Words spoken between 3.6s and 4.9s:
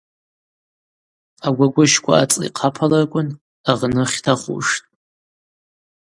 агъны хьтахуштӏ.